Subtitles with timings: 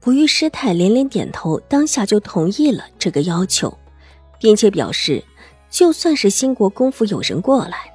[0.00, 3.76] 不遇师太连连点头，当下就同意了这个要求，
[4.38, 5.22] 并且表示，
[5.68, 7.92] 就算是新国公府有人过来，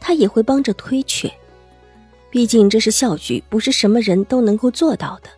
[0.00, 1.30] 他也会帮着推却。
[2.30, 5.28] 毕竟这是校举，不是什么人都能够做到的。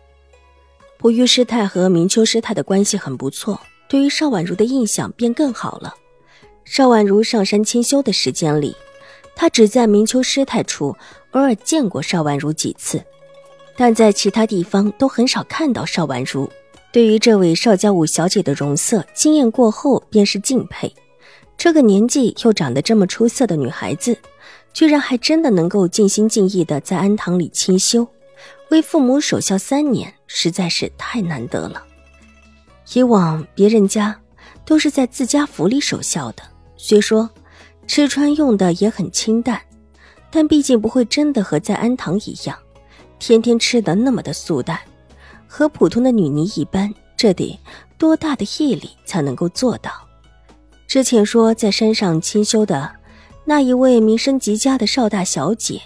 [0.99, 3.59] 不遇师太和明秋师太的关系很不错，
[3.89, 5.93] 对于邵婉如的印象便更好了。
[6.63, 8.73] 邵婉如上山清修的时间里，
[9.35, 10.95] 他只在明秋师太处
[11.31, 13.03] 偶尔见过邵婉如几次。
[13.75, 16.49] 但在其他地方都很少看到邵婉如。
[16.91, 20.93] 对于这位邵家五小姐的容色，惊艳过后便是敬佩。
[21.57, 24.15] 这个年纪又长得这么出色的女孩子，
[24.73, 28.07] 居然还真的能够尽心尽意的在安堂里清修，
[28.69, 31.83] 为父母守孝三年，实在是太难得了。
[32.93, 34.19] 以往别人家
[34.65, 36.43] 都是在自家府里守孝的，
[36.77, 37.29] 虽说
[37.87, 39.59] 吃穿用的也很清淡，
[40.29, 42.55] 但毕竟不会真的和在安堂一样。
[43.25, 44.77] 天天吃的那么的素淡，
[45.47, 47.57] 和普通的女尼一般，这得
[47.97, 49.93] 多大的毅力才能够做到？
[50.89, 52.93] 之前说在山上清修的
[53.45, 55.81] 那一位名声极佳的少大小姐，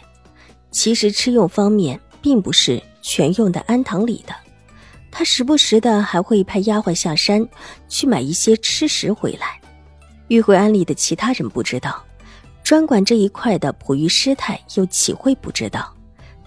[0.72, 4.34] 其实吃用方面并不是全用的安堂里的，
[5.12, 7.48] 她时不时的还会派丫鬟下山
[7.88, 9.62] 去买一些吃食回来。
[10.30, 12.04] 玉慧庵里的其他人不知道，
[12.64, 15.94] 专管这一块的普玉师太又岂会不知道？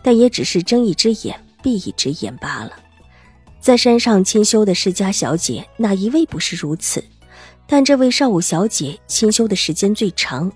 [0.03, 2.73] 但也只是睁一只眼闭一只眼罢了。
[3.61, 7.05] 在山上清修的世家小姐，哪一位不是如此？
[7.67, 10.51] 但这位少武小姐清修的时间最长，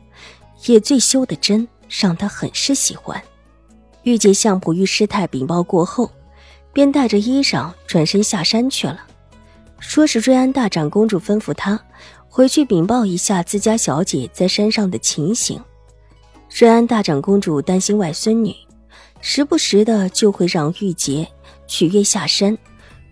[0.67, 3.23] 也最修的真，让她很是喜欢。
[4.03, 6.11] 玉洁向普玉师太禀报过后，
[6.73, 9.01] 便带着衣裳转身下山去了，
[9.79, 11.79] 说是瑞安大长公主吩咐她
[12.29, 15.63] 回去禀报一下自家小姐在山上的情形。
[16.59, 18.55] 瑞安大长公主担心外孙女。
[19.27, 21.27] 时不时的就会让玉洁
[21.67, 22.57] 取悦下山，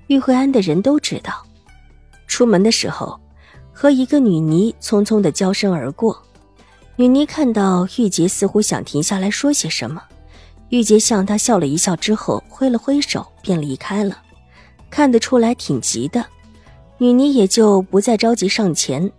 [0.09, 1.43] 玉慧安的人都知道。
[2.27, 3.19] 出门的时候，
[3.73, 6.22] 和一个女尼匆匆的交身而过。
[6.97, 10.03] 女尼看到玉洁，似乎想停下来说些什么，
[10.69, 14.22] 玉洁向她笑了一笑之后，挥了挥手便离开了。
[14.91, 16.22] 看得出来挺急的，
[16.99, 19.11] 女尼也就不再着急上前，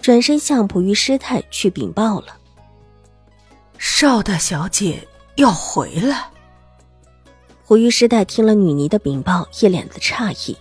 [0.00, 2.28] 转身向溥仪师太去禀报了。
[3.76, 5.06] 邵大小姐。
[5.36, 6.29] 要回来。
[7.70, 10.56] 胡玉师太听了女尼的禀报，一脸的诧异。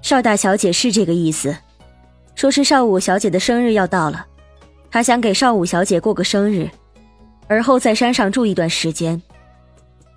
[0.00, 1.54] 邵大小姐是这个意思，
[2.34, 4.26] 说是邵武小姐的生日要到了，
[4.90, 6.70] 她想给邵武小姐过个生日，
[7.48, 9.20] 而后在山上住一段时间，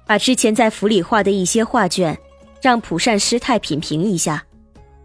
[0.07, 2.18] 把之前在府里画的一些画卷，
[2.62, 4.45] 让普善师太品评一下，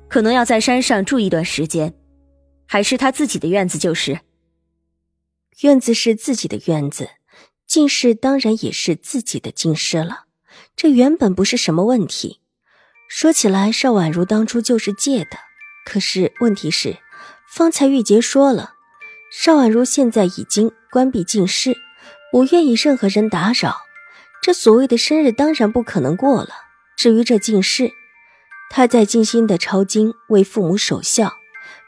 [0.06, 1.92] 可能要在山上住一段时间，
[2.68, 4.20] 还是她自己的院子就是。
[5.62, 7.08] 院子是自己的院子。
[7.66, 10.25] 进士当然也是自己的进士了，
[10.76, 12.41] 这原本不是什么问题。
[13.09, 15.38] 说起来，邵婉如当初就是借的，
[15.87, 16.98] 可是问题是，
[17.48, 18.75] 方才玉洁说了，
[19.32, 21.78] 邵婉如现在已经关闭禁室，
[22.31, 23.78] 不愿意任何人打扰，
[24.42, 26.50] 这所谓的生日当然不可能过了。
[26.94, 27.91] 至于这禁室，
[28.69, 31.32] 他在尽心的抄经，为父母守孝，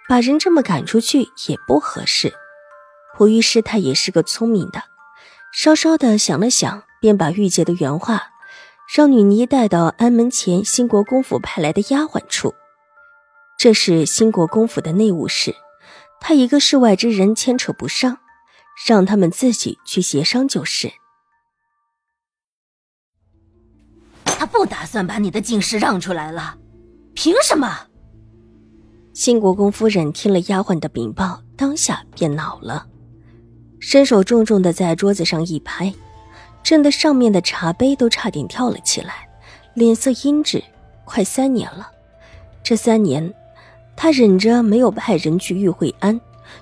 [0.08, 2.32] 把人这么赶出去也不合适。
[3.18, 4.84] 溥仪师太也是个聪明的。
[5.52, 8.30] 稍稍的想了想，便把玉洁的原话
[8.88, 12.54] 让女尼带到安门前新国公府派来的丫鬟处。
[13.58, 15.54] 这是新国公府的内务事，
[16.20, 18.18] 他一个世外之人牵扯不上，
[18.86, 20.90] 让他们自己去协商就是。
[24.24, 26.56] 他不打算把你的进士让出来了，
[27.14, 27.88] 凭什么？
[29.12, 32.86] 新国公夫人听了丫鬟的禀报，当下便恼了。
[33.80, 35.92] 伸手重重的在桌子上一拍，
[36.68, 39.26] 震得上面的茶杯都差点跳了起来，
[39.72, 40.62] 脸色阴鸷。
[41.06, 41.90] 快三年了，
[42.62, 43.32] 这三年，
[43.96, 46.20] 他忍着没有派人去玉慧庵，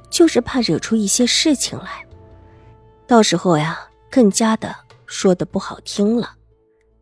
[0.09, 2.07] 就是怕惹出一些事情来。
[3.09, 4.73] 到时候呀，更加的
[5.07, 6.35] 说的不好听了。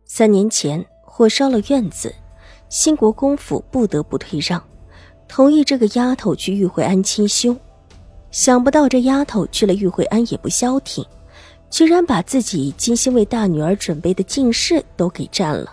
[0.05, 2.11] 三年前火烧了院子，
[2.69, 4.59] 兴国公府不得不退让，
[5.27, 7.55] 同意这个丫头去玉慧庵清修。
[8.31, 11.05] 想不到这丫头去了玉慧庵也不消停，
[11.75, 15.69] 居然把自己精心为大女儿准备的进士都给占了。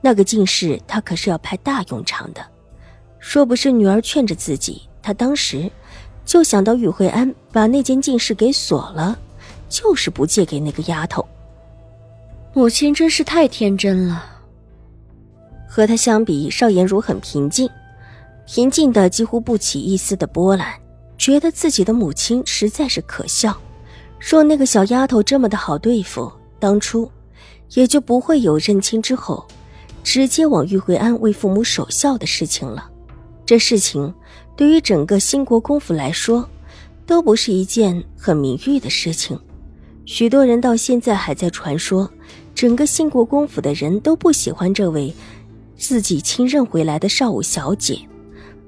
[0.00, 2.40] 那个进士，他可是要派大用场的。
[3.18, 5.68] 若不是女儿劝着自己，他当时
[6.24, 9.18] 就想到宇慧安把那间净室给锁了，
[9.68, 11.26] 就是不借给那个丫头。
[12.52, 14.24] 母亲真是太天真了。
[15.68, 17.68] 和他相比，邵颜如很平静，
[18.46, 20.72] 平静的几乎不起一丝的波澜，
[21.18, 23.60] 觉得自己的母亲实在是可笑。
[24.26, 27.10] 若那个小丫头这么的好对付，当初
[27.74, 29.46] 也就不会有认亲之后
[30.02, 32.90] 直接往玉慧安为父母守孝的事情了。
[33.44, 34.12] 这事情
[34.56, 36.48] 对于整个兴国公府来说，
[37.04, 39.38] 都不是一件很名誉的事情。
[40.06, 42.10] 许多人到现在还在传说，
[42.54, 45.14] 整个兴国公府的人都不喜欢这位
[45.76, 47.98] 自己亲认回来的少武小姐，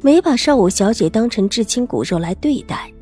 [0.02, 2.92] 没把少武小姐当成至亲骨肉来对待。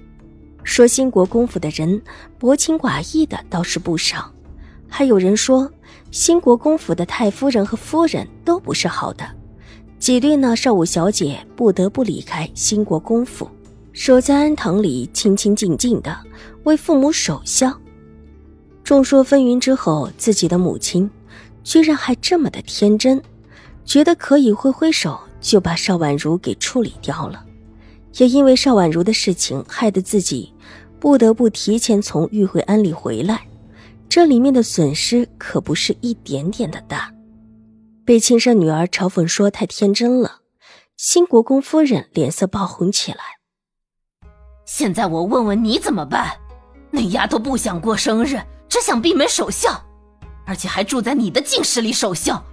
[0.64, 2.02] 说新国公府的人
[2.38, 4.32] 薄情寡义的倒是不少，
[4.88, 5.70] 还有人说
[6.11, 9.25] 新国公府的太夫人和夫人都不是好的，
[9.99, 13.49] 挤兑那少武小姐不得不离开新国公府，
[13.93, 16.19] 守在安堂里清清静静的
[16.64, 17.78] 为父母守孝。
[18.82, 21.08] 众说纷纭之后，自己的母亲
[21.62, 23.22] 居然还这么的天真，
[23.84, 27.44] 觉得可以挥挥手就把邵婉如给处理掉了。
[28.16, 30.52] 也因为邵婉如的事情，害得自己
[31.00, 33.46] 不得不提前从玉慧庵里回来，
[34.08, 37.12] 这里面的损失可不是一点点的大。
[38.05, 40.40] 被亲生女儿嘲讽说太天真了，
[40.96, 43.19] 新国公夫人脸色爆红起来。
[44.66, 46.31] 现在我问问你怎么办？
[46.90, 49.82] 那丫头不想过生日，只想闭门守孝，
[50.46, 52.44] 而且还住在你的净室里守孝，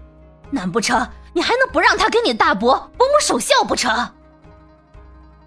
[0.49, 3.91] 难不成你还能不让她跟你大伯伯母守孝不成？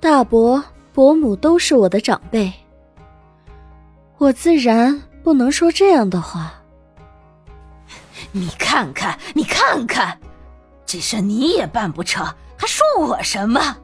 [0.04, 0.62] 大伯、
[0.92, 2.52] 伯母都是我的长辈，
[4.18, 6.52] 我自然不能说这样的话。
[8.30, 10.20] 你看看，你看看，
[10.84, 12.22] 这事你也办不成，
[12.54, 13.78] 还说我什么？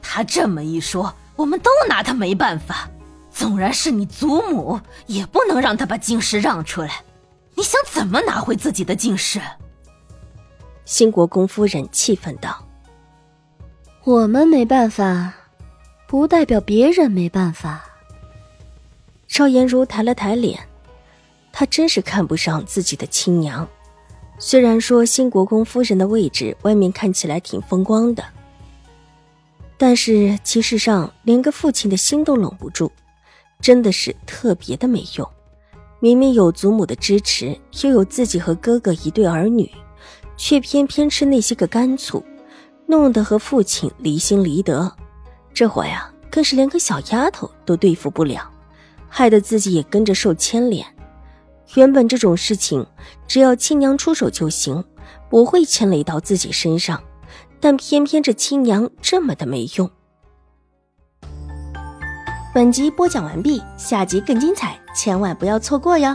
[0.00, 2.88] 他这么一说，我们都拿他没办法。
[3.32, 4.78] 纵然是你祖母，
[5.08, 7.02] 也不能让他把京师让出来。
[7.56, 9.40] 你想怎么拿回自己的京师？
[10.84, 12.64] 新国公夫人气愤道。
[14.04, 15.32] 我们没办法，
[16.08, 17.84] 不代表别人没办法。
[19.28, 20.58] 邵颜如抬了抬脸，
[21.52, 23.66] 她真是看不上自己的亲娘。
[24.40, 28.24] 虽然说新国公夫人的位置外面看起来挺风光的，
[29.78, 32.90] 但是其实上连个父亲的心都拢不住，
[33.60, 35.28] 真的是特别的没用。
[36.00, 39.70] 明明有祖母的支持，又有自己和哥哥一对儿女，
[40.36, 42.20] 却偏偏吃那些个干醋。
[42.92, 44.92] 弄得和父亲离心离德，
[45.54, 48.46] 这会呀更是连个小丫头都对付不了，
[49.08, 50.84] 害得自己也跟着受牵连。
[51.74, 52.86] 原本这种事情
[53.26, 54.84] 只要亲娘出手就行，
[55.30, 57.02] 不会牵累到自己身上，
[57.58, 59.90] 但偏偏这亲娘这么的没用。
[62.52, 66.14] 本集播讲完毕，下集更精彩，千万不要错过哟。